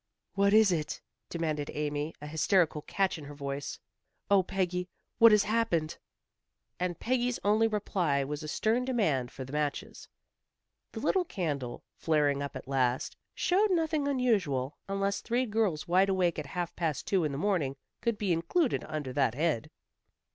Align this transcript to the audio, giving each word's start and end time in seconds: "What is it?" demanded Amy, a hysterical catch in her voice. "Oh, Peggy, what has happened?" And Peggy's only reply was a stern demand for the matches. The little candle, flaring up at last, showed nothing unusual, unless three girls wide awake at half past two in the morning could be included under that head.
"What 0.33 0.51
is 0.51 0.71
it?" 0.71 0.99
demanded 1.29 1.69
Amy, 1.75 2.15
a 2.23 2.25
hysterical 2.25 2.81
catch 2.81 3.19
in 3.19 3.25
her 3.25 3.35
voice. 3.35 3.77
"Oh, 4.31 4.41
Peggy, 4.41 4.89
what 5.19 5.31
has 5.31 5.43
happened?" 5.43 5.99
And 6.79 6.99
Peggy's 6.99 7.37
only 7.43 7.67
reply 7.67 8.23
was 8.23 8.41
a 8.41 8.47
stern 8.47 8.83
demand 8.83 9.29
for 9.31 9.45
the 9.45 9.53
matches. 9.53 10.07
The 10.93 11.01
little 11.01 11.23
candle, 11.23 11.83
flaring 11.97 12.41
up 12.41 12.55
at 12.55 12.67
last, 12.67 13.15
showed 13.35 13.69
nothing 13.69 14.07
unusual, 14.07 14.75
unless 14.89 15.21
three 15.21 15.45
girls 15.45 15.87
wide 15.87 16.09
awake 16.09 16.39
at 16.39 16.47
half 16.47 16.75
past 16.75 17.05
two 17.05 17.23
in 17.23 17.31
the 17.31 17.37
morning 17.37 17.75
could 18.01 18.17
be 18.17 18.33
included 18.33 18.83
under 18.85 19.13
that 19.13 19.35
head. 19.35 19.69